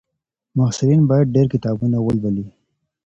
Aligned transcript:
محصلین 0.57 1.01
باید 1.09 1.33
ډېر 1.35 1.47
کتابونه 1.53 1.97
ولولي. 2.01 2.47